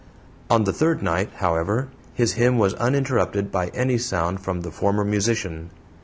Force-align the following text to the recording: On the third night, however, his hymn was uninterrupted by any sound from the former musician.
On 0.49 0.63
the 0.63 0.73
third 0.73 1.03
night, 1.03 1.29
however, 1.35 1.89
his 2.15 2.33
hymn 2.33 2.57
was 2.57 2.73
uninterrupted 2.79 3.51
by 3.51 3.67
any 3.67 3.99
sound 3.99 4.39
from 4.41 4.61
the 4.61 4.71
former 4.71 5.03
musician. 5.05 5.69